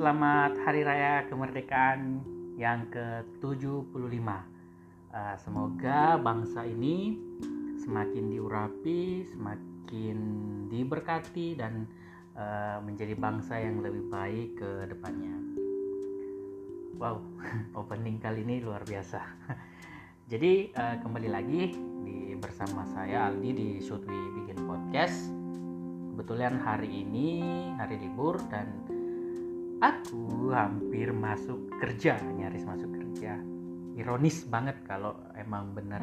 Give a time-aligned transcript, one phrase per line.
[0.00, 2.24] selamat Hari Raya Kemerdekaan
[2.56, 3.92] yang ke-75.
[3.92, 7.20] Uh, semoga bangsa ini
[7.84, 10.18] semakin diurapi, semakin
[10.72, 11.84] diberkati dan
[12.32, 15.36] uh, menjadi bangsa yang lebih baik ke depannya.
[16.96, 17.20] Wow,
[17.84, 19.20] opening kali ini luar biasa.
[20.32, 21.76] Jadi uh, kembali lagi
[22.08, 25.28] di bersama saya Aldi di Shootwi Bikin Podcast.
[26.16, 27.44] Kebetulan hari ini
[27.76, 28.99] hari libur dan
[29.80, 33.40] aku hampir masuk kerja nyaris masuk kerja.
[33.96, 36.00] Ironis banget kalau emang bener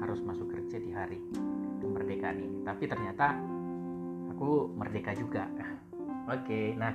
[0.00, 1.18] harus masuk kerja di hari
[1.80, 2.58] kemerdekaan ini.
[2.62, 3.36] Tapi ternyata
[4.36, 5.48] aku merdeka juga.
[6.36, 6.92] Oke nah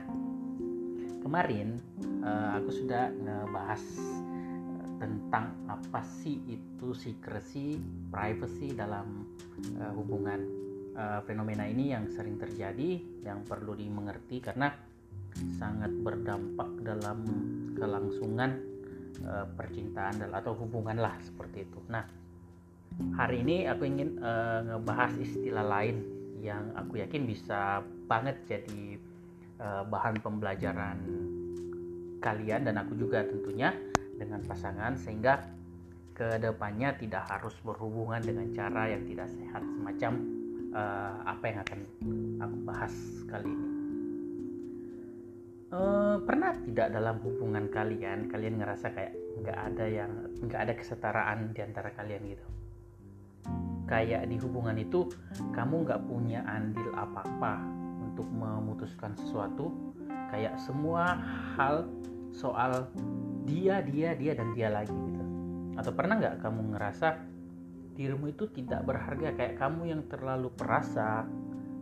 [1.19, 1.81] kemarin
[2.23, 7.77] uh, aku sudah ngebahas eh, tentang apa sih itu secrecy
[8.09, 9.27] privacy dalam
[9.81, 10.61] uh, hubungan
[11.23, 14.67] fenomena ini yang sering terjadi yang perlu dimengerti karena
[15.59, 17.23] sangat berdampak dalam
[17.75, 18.59] kelangsungan
[19.23, 21.80] uh, percintaan atau hubungan lah seperti itu.
[21.88, 22.03] Nah,
[23.16, 26.03] hari ini aku ingin uh, ngebahas istilah lain
[26.39, 29.00] yang aku yakin bisa banget jadi
[29.59, 30.97] uh, bahan pembelajaran
[32.19, 33.75] kalian dan aku juga tentunya
[34.19, 35.39] dengan pasangan sehingga
[36.16, 40.11] ke depannya tidak harus berhubungan dengan cara yang tidak sehat semacam
[40.75, 41.80] uh, apa yang akan
[42.44, 42.94] aku bahas
[43.31, 43.78] kali ini
[45.73, 50.12] uh, pernah tidak dalam hubungan kalian kalian ngerasa kayak nggak ada yang
[50.44, 52.48] nggak ada kesetaraan di antara kalian gitu?
[53.90, 55.09] Kayak di hubungan itu
[55.53, 57.58] kamu nggak punya andil apa-apa
[58.06, 59.73] untuk memutuskan sesuatu.
[60.30, 61.17] Kayak semua
[61.58, 61.90] hal
[62.30, 62.86] soal
[63.50, 65.25] dia dia dia dan dia lagi gitu.
[65.73, 67.08] Atau pernah nggak kamu ngerasa
[67.97, 69.34] dirimu itu tidak berharga?
[69.34, 71.25] Kayak kamu yang terlalu perasa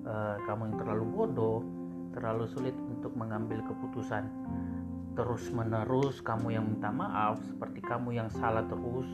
[0.07, 1.59] uh, kamu yang terlalu bodoh
[2.17, 4.25] terlalu sulit untuk mengambil keputusan.
[5.13, 9.07] Terus menerus kamu yang minta maaf seperti kamu yang salah terus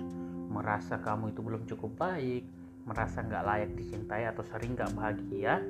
[0.52, 2.44] merasa kamu itu belum cukup baik
[2.84, 5.64] merasa nggak layak dicintai atau sering nggak bahagia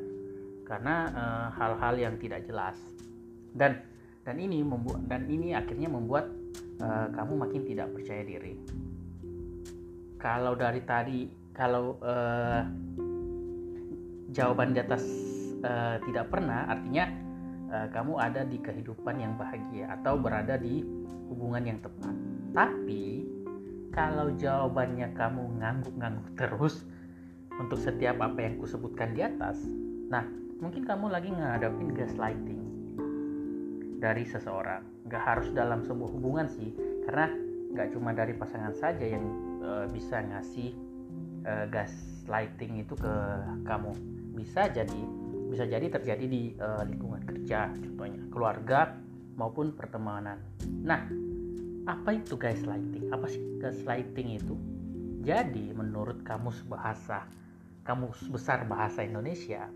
[0.66, 2.78] karena eh, hal-hal e, yang tidak jelas.
[3.54, 3.78] Dan
[4.26, 6.34] dan ini membuat dan ini akhirnya membuat
[6.82, 8.58] e, kamu makin tidak percaya diri.
[10.18, 12.16] Kalau dari tadi kalau e,
[14.34, 15.06] jawaban di atas
[15.64, 17.06] uh, tidak pernah artinya
[17.74, 20.86] uh, kamu ada di kehidupan yang bahagia atau berada di
[21.34, 22.14] hubungan yang tepat.
[22.54, 23.26] Tapi
[23.90, 26.86] kalau jawabannya kamu ngangguk-ngangguk terus
[27.58, 29.62] untuk setiap apa yang kusebutkan di atas,
[30.10, 30.26] nah
[30.62, 32.62] mungkin kamu lagi ngadapin gaslighting
[34.02, 34.82] dari seseorang.
[35.10, 36.74] Gak harus dalam sebuah hubungan sih,
[37.06, 37.30] karena
[37.78, 39.26] gak cuma dari pasangan saja yang
[39.62, 40.74] uh, bisa ngasih
[41.46, 43.14] uh, gaslighting itu ke
[43.70, 43.94] kamu.
[44.34, 45.23] Bisa jadi
[45.54, 48.98] bisa jadi terjadi di uh, lingkungan kerja contohnya keluarga
[49.38, 50.42] maupun pertemanan.
[50.66, 51.06] Nah
[51.86, 54.58] apa itu gaslighting apa sih gaslighting itu?
[55.22, 57.30] Jadi menurut kamus bahasa
[57.86, 59.70] kamus besar bahasa Indonesia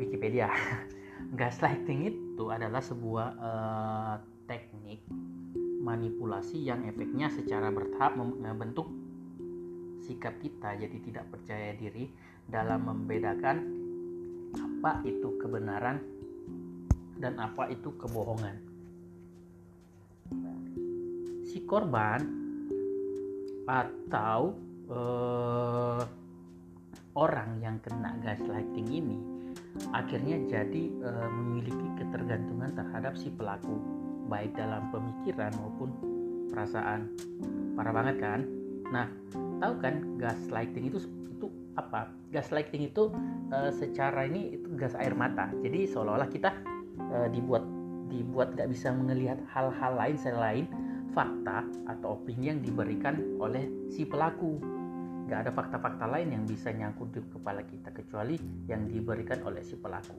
[0.00, 0.50] Wikipedia
[1.38, 4.14] gaslighting itu adalah sebuah uh,
[4.50, 5.06] teknik
[5.84, 8.88] manipulasi yang efeknya secara bertahap membentuk
[10.02, 12.08] sikap kita jadi tidak percaya diri
[12.48, 13.83] dalam membedakan
[14.84, 15.96] apa itu kebenaran
[17.16, 18.52] dan apa itu kebohongan.
[21.48, 22.20] Si korban
[23.64, 24.52] atau
[24.92, 26.04] uh,
[27.16, 29.16] orang yang kena gaslighting ini
[29.96, 33.80] akhirnya jadi uh, memiliki ketergantungan terhadap si pelaku
[34.28, 35.96] baik dalam pemikiran maupun
[36.52, 37.08] perasaan
[37.72, 38.40] parah banget kan
[38.92, 39.08] nah
[39.64, 41.00] tahu kan gaslighting itu
[41.32, 42.10] itu apa?
[42.30, 43.10] Gaslighting itu
[43.50, 45.50] uh, secara ini itu gas air mata.
[45.62, 46.50] Jadi seolah-olah kita
[47.12, 47.62] uh, dibuat
[48.10, 50.66] dibuat nggak bisa melihat hal-hal lain selain
[51.14, 54.58] fakta atau opini yang diberikan oleh si pelaku.
[55.24, 58.36] Nggak ada fakta-fakta lain yang bisa nyangkut di kepala kita kecuali
[58.68, 60.18] yang diberikan oleh si pelaku.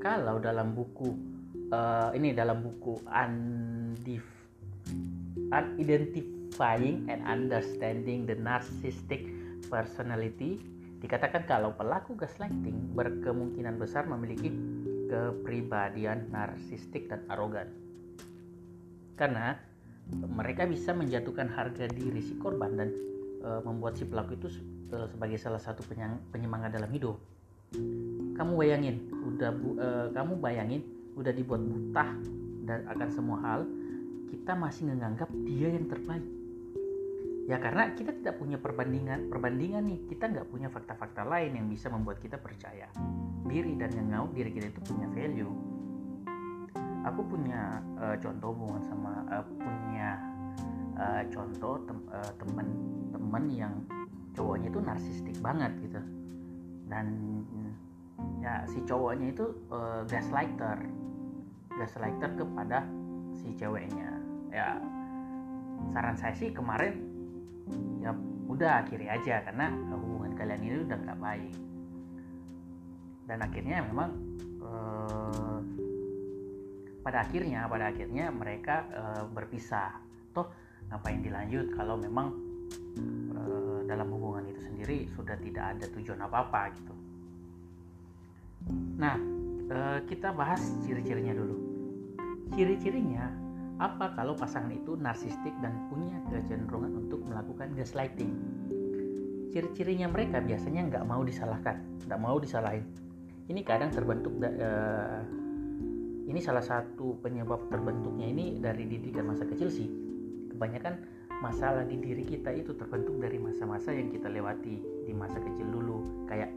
[0.00, 1.08] Kalau dalam buku
[1.70, 4.24] uh, ini dalam buku Undif
[5.78, 9.39] Unidentifying and Understanding the Narcissistic
[9.70, 10.60] personality
[11.00, 14.52] dikatakan kalau pelaku gaslighting berkemungkinan besar memiliki
[15.08, 17.72] kepribadian narsistik dan arogan.
[19.16, 19.56] Karena
[20.10, 22.88] mereka bisa menjatuhkan harga diri si korban dan
[23.40, 24.48] e, membuat si pelaku itu
[24.92, 25.86] e, sebagai salah satu
[26.34, 27.16] penyemangat dalam hidup.
[28.36, 30.82] Kamu bayangin, udah e, kamu bayangin
[31.14, 32.06] udah dibuat buta
[32.66, 33.60] dan akan semua hal,
[34.30, 36.39] kita masih menganggap dia yang terbaik
[37.50, 39.98] ya karena kita tidak punya perbandingan perbandingan nih.
[40.06, 42.86] Kita nggak punya fakta-fakta lain yang bisa membuat kita percaya
[43.50, 45.50] diri dan yang ngau diri kita itu punya value.
[47.10, 50.22] Aku punya uh, contoh hubungan sama uh, punya
[50.94, 53.74] uh, contoh tem uh, temen-temen yang
[54.38, 55.98] cowoknya itu narsistik banget gitu.
[56.86, 57.06] Dan
[58.38, 60.86] ya si cowoknya itu uh, gaslighter.
[61.74, 62.86] Gaslighter kepada
[63.34, 64.22] si ceweknya.
[64.54, 64.78] Ya
[65.90, 67.10] saran saya sih kemarin
[68.00, 68.10] ya
[68.50, 71.54] udah akhiri aja karena hubungan kalian ini udah nggak baik.
[73.30, 74.10] Dan akhirnya memang
[74.58, 75.58] uh,
[77.00, 79.96] pada akhirnya pada akhirnya mereka uh, berpisah.
[80.34, 80.50] Toh
[80.90, 82.34] ngapain dilanjut kalau memang
[83.38, 86.94] uh, dalam hubungan itu sendiri sudah tidak ada tujuan apa apa gitu.
[88.98, 89.16] Nah
[89.70, 91.56] uh, kita bahas ciri-cirinya dulu.
[92.50, 93.49] Ciri-cirinya
[93.80, 98.36] apa kalau pasangan itu narsistik dan punya kecenderungan untuk melakukan gaslighting?
[99.50, 102.84] Ciri-cirinya mereka biasanya nggak mau disalahkan nggak mau disalahin.
[103.48, 105.24] Ini kadang terbentuk uh,
[106.28, 109.88] ini salah satu penyebab terbentuknya ini dari didikan masa kecil sih.
[110.52, 111.00] Kebanyakan
[111.40, 114.76] masalah di diri kita itu terbentuk dari masa-masa yang kita lewati
[115.08, 116.28] di masa kecil dulu.
[116.28, 116.52] Kayak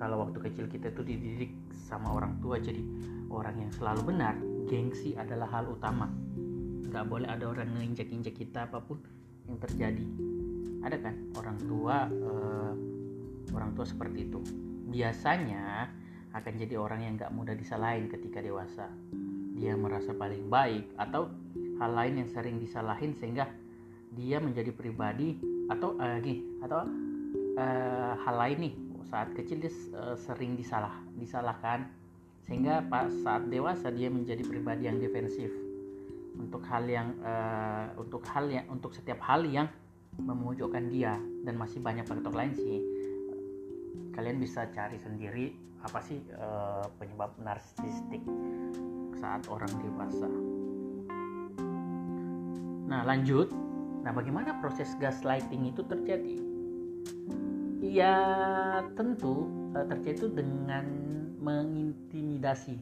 [0.00, 2.80] kalau waktu kecil kita itu dididik sama orang tua jadi
[3.30, 4.34] orang yang selalu benar
[4.66, 6.10] gengsi adalah hal utama
[6.92, 9.00] nggak boleh ada orang nginjek-injek kita apa pun
[9.48, 10.06] yang terjadi.
[10.84, 12.72] Ada kan orang tua uh,
[13.56, 14.44] orang tua seperti itu.
[14.92, 15.88] Biasanya
[16.36, 18.92] akan jadi orang yang gak mudah disalahin ketika dewasa.
[19.56, 21.32] Dia merasa paling baik atau
[21.80, 23.48] hal lain yang sering disalahin sehingga
[24.12, 25.40] dia menjadi pribadi
[25.72, 26.84] atau uh, gini atau
[27.56, 28.74] uh, hal lain nih.
[29.08, 31.88] Saat kecil dia uh, sering disalah disalahkan.
[32.44, 35.61] Sehingga pas saat dewasa dia menjadi pribadi yang defensif
[36.62, 39.66] untuk hal yang uh, untuk hal yang untuk setiap hal yang
[40.14, 42.78] memojokkan dia dan masih banyak faktor lain sih
[44.14, 48.22] kalian bisa cari sendiri apa sih uh, penyebab narsistik
[49.18, 50.30] saat orang dewasa.
[52.86, 53.50] Nah lanjut,
[54.06, 56.38] nah bagaimana proses gaslighting itu terjadi?
[57.82, 58.14] Ya
[58.94, 60.86] tentu uh, terjadi itu dengan
[61.42, 62.78] mengintimidasi,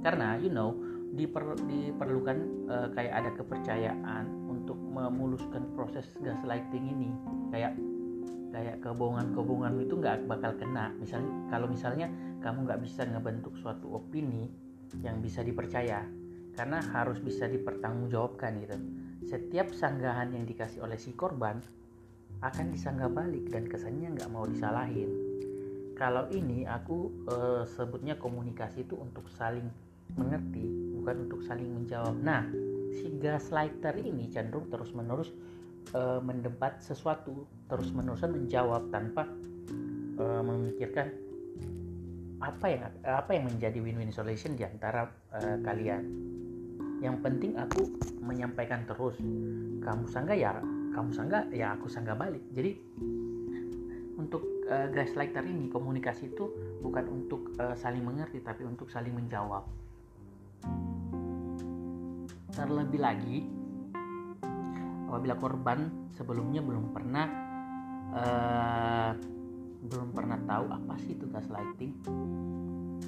[0.00, 0.72] karena you know
[1.14, 2.38] diper, diperlukan
[2.68, 7.10] uh, kayak ada kepercayaan untuk memuluskan proses gaslighting ini,
[7.52, 7.72] kayak
[8.52, 10.92] kayak kebohongan-kebohongan itu nggak bakal kena.
[10.96, 12.06] Misalnya kalau misalnya
[12.40, 14.48] kamu nggak bisa ngebentuk suatu opini
[15.04, 16.04] yang bisa dipercaya
[16.56, 18.76] karena harus bisa dipertanggungjawabkan gitu.
[19.28, 21.60] Setiap sanggahan yang dikasih oleh si korban
[22.40, 25.10] akan disanggah balik dan kesannya nggak mau disalahin.
[25.98, 29.66] Kalau ini aku e, sebutnya komunikasi itu untuk saling
[30.14, 32.44] mengerti bukan untuk saling menjawab nah
[32.94, 35.30] si gaslighter ini cenderung terus menerus
[35.94, 39.28] uh, mendebat sesuatu terus menerusan menjawab tanpa
[40.18, 41.28] uh, memikirkan
[42.38, 46.06] apa yang apa yang menjadi win-win solution di antara uh, kalian.
[47.02, 47.82] Yang penting aku
[48.22, 49.18] menyampaikan terus.
[49.82, 50.58] Kamu sangga ya,
[50.94, 52.42] kamu sangga ya aku sangga balik.
[52.54, 52.78] Jadi
[54.18, 56.50] untuk uh, gaslighter ini komunikasi itu
[56.82, 59.66] bukan untuk uh, saling mengerti tapi untuk saling menjawab.
[62.58, 63.38] Terlebih lagi
[65.06, 67.26] apabila korban sebelumnya belum pernah
[68.10, 69.10] uh,
[69.78, 71.94] belum pernah tahu apa sih itu gaslighting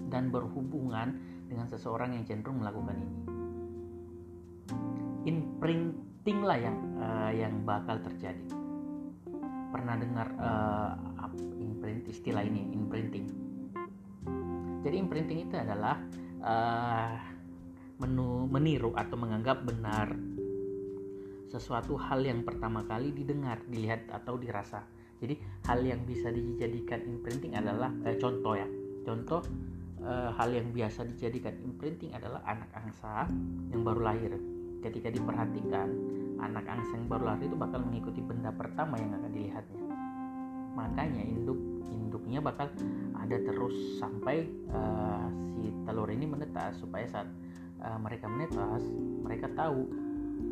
[0.07, 1.19] dan berhubungan
[1.51, 3.19] dengan seseorang yang cenderung melakukan ini.
[5.35, 8.47] Imprinting lah yang uh, yang bakal terjadi.
[9.75, 10.95] Pernah dengar uh,
[11.59, 13.27] imprint istilah ini imprinting?
[14.87, 15.99] Jadi imprinting itu adalah
[16.41, 17.30] uh,
[18.01, 20.17] menu, meniru atau menganggap benar
[21.51, 24.87] sesuatu hal yang pertama kali didengar, dilihat atau dirasa.
[25.19, 28.65] Jadi hal yang bisa dijadikan imprinting adalah eh, contoh ya.
[29.03, 29.43] Contoh
[30.01, 33.27] eh, hal yang biasa dijadikan imprinting adalah anak angsa
[33.75, 34.33] yang baru lahir.
[34.81, 35.89] Ketika diperhatikan,
[36.41, 39.93] anak angsa yang baru lahir itu bakal mengikuti benda pertama yang akan dilihatnya.
[40.79, 42.71] Makanya induk induknya bakal
[43.19, 47.29] ada terus sampai uh, si telur ini menetas supaya saat
[47.81, 48.85] uh, mereka menetas
[49.25, 49.89] mereka tahu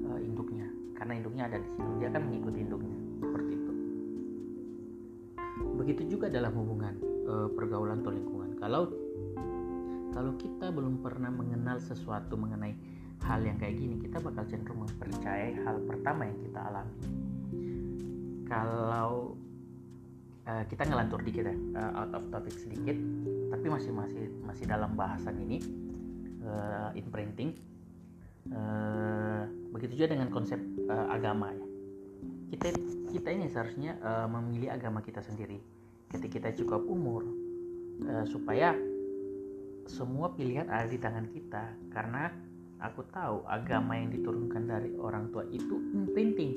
[0.08, 0.66] uh, induknya.
[0.96, 2.98] Karena induknya ada di situ dia akan mengikuti induknya.
[3.22, 3.72] Seperti itu.
[5.78, 6.90] Begitu juga dalam hubungan
[7.22, 8.58] e, pergaulan atau lingkungan.
[8.58, 8.90] Kalau
[10.10, 12.74] kalau kita belum pernah mengenal sesuatu mengenai
[13.22, 16.98] hal yang kayak gini kita bakal cenderung mempercayai hal pertama yang kita alami.
[18.50, 19.38] Kalau
[20.48, 21.54] kita ngelantur dikit ya
[21.92, 22.96] out of topic sedikit
[23.52, 25.60] tapi masih masih masih dalam bahasan ini
[26.48, 26.54] e,
[26.96, 27.52] imprinting
[28.52, 29.44] uh,
[29.76, 30.56] begitu juga dengan konsep
[30.88, 31.66] uh, agama ya.
[32.48, 32.66] Kita
[33.12, 35.60] kita ini seharusnya uh, memilih agama kita sendiri.
[36.08, 37.28] Ketika kita cukup umur
[38.08, 38.72] uh, supaya
[39.88, 41.64] semua pilihan ada di tangan kita.
[41.92, 42.32] Karena
[42.80, 46.56] aku tahu agama yang diturunkan dari orang tua itu imprinting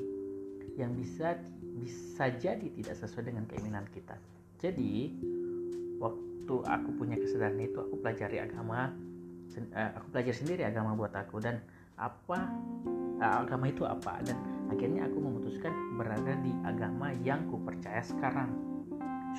[0.79, 1.35] yang bisa
[1.81, 4.15] bisa jadi tidak sesuai dengan keinginan kita.
[4.59, 5.15] Jadi
[5.99, 8.91] waktu aku punya kesadaran itu aku pelajari agama
[9.55, 11.59] uh, aku belajar sendiri agama buat aku dan
[11.99, 12.39] apa
[13.19, 14.23] uh, agama itu apa?
[14.23, 14.37] Dan
[14.71, 18.51] akhirnya aku memutuskan berada di agama yang ku percaya sekarang.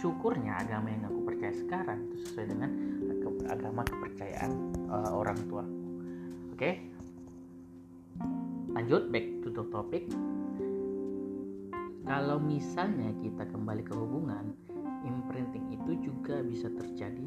[0.01, 2.71] Syukurnya agama yang aku percaya sekarang itu sesuai dengan
[3.49, 4.53] agama kepercayaan
[4.89, 5.65] uh, orang tua.
[6.53, 6.57] Oke?
[6.57, 6.75] Okay?
[8.73, 10.09] lanjut back to the topic.
[12.03, 14.57] Kalau misalnya kita kembali ke hubungan
[15.05, 17.27] imprinting itu juga bisa terjadi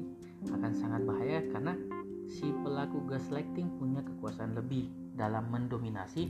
[0.51, 1.73] akan sangat bahaya karena
[2.29, 6.29] si pelaku gaslighting punya kekuasaan lebih dalam mendominasi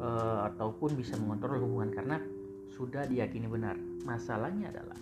[0.00, 2.16] uh, ataupun bisa mengontrol hubungan karena
[2.74, 3.76] sudah diyakini benar.
[4.04, 4.98] Masalahnya adalah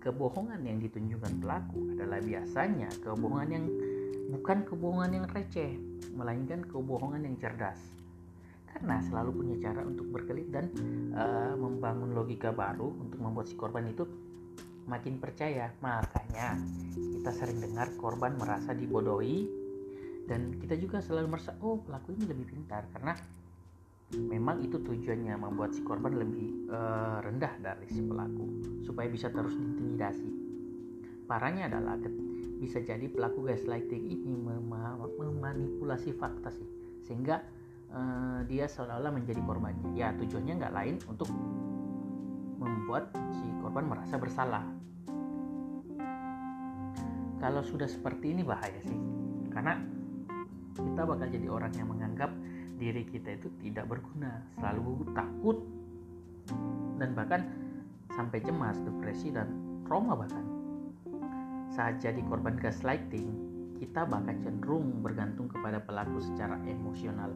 [0.00, 3.66] kebohongan yang ditunjukkan pelaku adalah biasanya kebohongan yang
[4.30, 5.76] bukan kebohongan yang receh,
[6.14, 7.80] melainkan kebohongan yang cerdas.
[8.70, 10.70] Karena selalu punya cara untuk berkelit dan
[11.12, 14.06] uh, membangun logika baru untuk membuat si korban itu
[14.86, 15.74] makin percaya.
[15.82, 16.56] Makanya
[16.96, 19.59] kita sering dengar korban merasa dibodohi
[20.30, 23.18] dan kita juga selalu merasa oh pelaku ini lebih pintar karena
[24.14, 28.46] memang itu tujuannya membuat si korban lebih uh, rendah dari si pelaku
[28.86, 30.30] supaya bisa terus diintimidasi.
[31.26, 31.98] Parahnya adalah
[32.62, 34.70] bisa jadi pelaku gaslighting ini mem
[35.18, 36.66] memanipulasi fakta sih
[37.06, 37.42] sehingga
[37.90, 39.98] uh, dia seolah-olah menjadi korbannya.
[39.98, 41.26] Ya tujuannya nggak lain untuk
[42.58, 44.62] membuat si korban merasa bersalah.
[47.42, 48.98] Kalau sudah seperti ini bahaya sih,
[49.48, 49.80] karena
[50.84, 52.30] kita bakal jadi orang yang menganggap
[52.80, 55.60] diri kita itu tidak berguna, selalu takut
[56.96, 57.44] dan bahkan
[58.16, 59.52] sampai cemas, depresi dan
[59.84, 60.44] trauma bahkan.
[61.70, 63.28] Saat jadi korban gaslighting,
[63.78, 67.30] kita bahkan cenderung bergantung kepada pelaku secara emosional.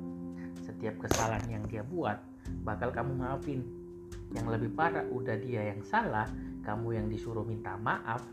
[0.64, 2.18] Setiap kesalahan yang dia buat
[2.64, 3.62] bakal kamu maafin.
[4.32, 6.26] Yang lebih parah udah dia yang salah,
[6.66, 8.24] kamu yang disuruh minta maaf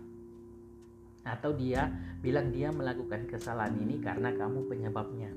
[1.21, 1.89] atau dia
[2.21, 5.29] bilang dia melakukan kesalahan ini karena kamu penyebabnya.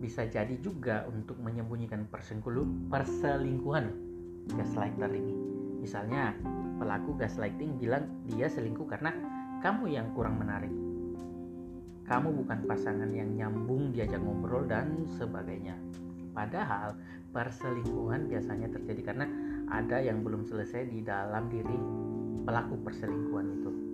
[0.00, 3.86] Bisa jadi juga untuk menyembunyikan perselingkuhan
[4.52, 5.34] gaslighter ini.
[5.80, 6.36] Misalnya,
[6.76, 9.16] pelaku gaslighting bilang dia selingkuh karena
[9.64, 10.72] kamu yang kurang menarik.
[12.04, 15.72] Kamu bukan pasangan yang nyambung diajak ngobrol dan sebagainya.
[16.36, 17.00] Padahal
[17.32, 19.24] perselingkuhan biasanya terjadi karena
[19.72, 21.78] ada yang belum selesai di dalam diri
[22.44, 23.93] pelaku perselingkuhan itu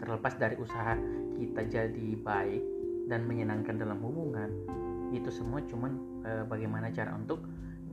[0.00, 0.96] terlepas dari usaha
[1.36, 2.62] kita jadi baik
[3.06, 4.48] dan menyenangkan dalam hubungan
[5.12, 5.92] itu semua cuman
[6.22, 7.42] e, bagaimana cara untuk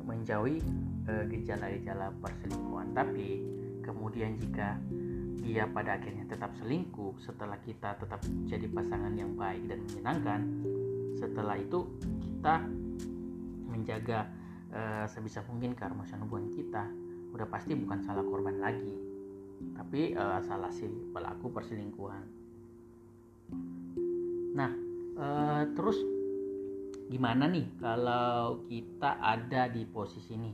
[0.08, 0.64] menjauhi
[1.04, 2.96] gejala gejala-gejala perselingkuhan.
[2.96, 3.28] Tapi
[3.84, 4.80] kemudian jika
[5.40, 10.40] dia pada akhirnya tetap selingkuh setelah kita tetap jadi pasangan yang baik dan menyenangkan
[11.16, 11.88] setelah itu
[12.20, 12.68] kita
[13.68, 14.28] menjaga
[14.72, 16.84] e, sebisa mungkin keharmonisan hubungan kita
[17.32, 19.07] udah pasti bukan salah korban lagi
[19.76, 22.24] tapi uh, salah si pelaku perselingkuhan.
[24.58, 24.72] Nah
[25.18, 25.98] uh, terus
[27.08, 30.52] gimana nih kalau kita ada di posisi ini?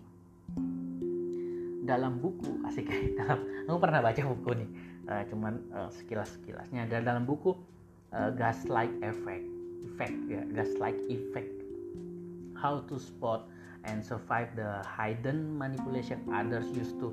[1.84, 2.88] Dalam buku asik
[3.20, 4.70] dalam aku pernah baca buku nih.
[5.04, 7.60] Uh, cuman uh, sekilas sekilasnya ada dalam buku
[8.16, 9.44] uh, gaslight effect
[9.84, 11.52] effect ya gaslight effect.
[12.56, 13.52] How to spot
[13.84, 17.12] and survive the hidden manipulation others used to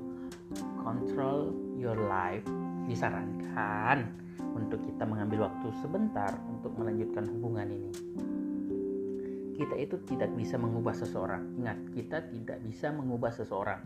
[0.79, 2.45] control your life
[2.85, 4.05] disarankan
[4.53, 7.91] untuk kita mengambil waktu sebentar untuk melanjutkan hubungan ini.
[9.57, 11.57] Kita itu tidak bisa mengubah seseorang.
[11.57, 13.81] Ingat, kita tidak bisa mengubah seseorang.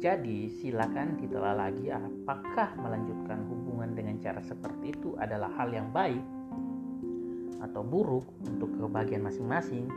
[0.00, 6.20] Jadi, silakan ditelah lagi apakah melanjutkan hubungan dengan cara seperti itu adalah hal yang baik
[7.64, 9.88] atau buruk untuk kebahagiaan masing-masing.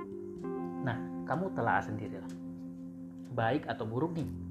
[0.88, 0.96] Nah,
[1.27, 2.32] kamu telah sendirilah.
[3.36, 4.47] Baik atau buruk nih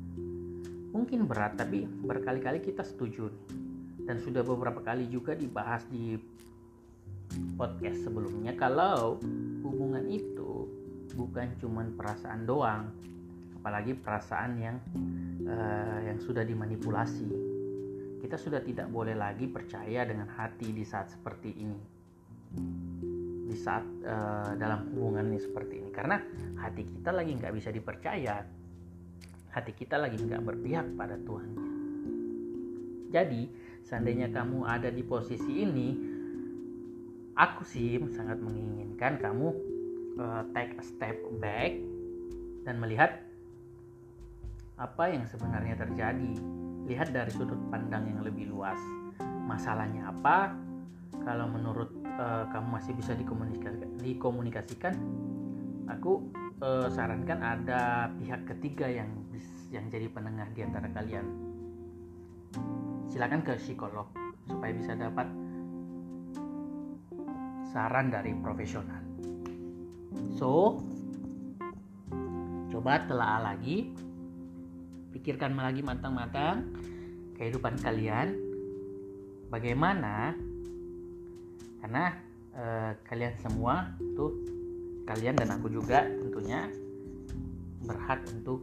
[0.96, 3.28] mungkin berat tapi berkali-kali kita setuju.
[4.06, 6.16] Dan sudah beberapa kali juga dibahas di
[7.58, 9.20] podcast sebelumnya kalau
[9.60, 10.70] hubungan itu
[11.18, 12.88] bukan cuma perasaan doang
[13.60, 14.76] apalagi perasaan yang
[15.44, 17.28] uh, yang sudah dimanipulasi.
[18.22, 21.80] Kita sudah tidak boleh lagi percaya dengan hati di saat seperti ini.
[23.46, 25.90] Di saat uh, dalam hubungan ini seperti ini.
[25.90, 26.14] Karena
[26.62, 28.46] hati kita lagi nggak bisa dipercaya
[29.56, 31.50] hati kita lagi nggak berpihak pada Tuhan.
[33.08, 33.48] Jadi,
[33.80, 35.96] seandainya kamu ada di posisi ini,
[37.32, 39.48] aku sih sangat menginginkan kamu
[40.20, 41.72] uh, take a step back
[42.68, 43.24] dan melihat
[44.76, 46.36] apa yang sebenarnya terjadi.
[46.84, 48.78] Lihat dari sudut pandang yang lebih luas.
[49.48, 50.66] Masalahnya apa?
[51.26, 51.90] kalau menurut
[52.22, 54.94] uh, kamu masih bisa dikomunikasikan, dikomunikasikan
[55.90, 56.22] aku
[56.60, 59.10] uh, sarankan ada pihak ketiga yang
[59.68, 61.26] yang jadi penengah di antara kalian.
[63.10, 64.08] Silakan ke psikolog
[64.46, 65.26] supaya bisa dapat
[67.74, 69.02] saran dari profesional.
[70.32, 70.80] So
[72.72, 73.92] coba telah lagi.
[75.16, 76.76] Pikirkan lagi matang-matang
[77.40, 78.36] kehidupan kalian.
[79.48, 80.36] Bagaimana?
[81.80, 82.04] Karena
[82.52, 84.44] eh, kalian semua tuh
[85.06, 86.04] kalian dan aku juga
[86.36, 86.68] tentunya
[87.88, 88.60] berhak untuk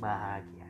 [0.00, 0.61] bahagia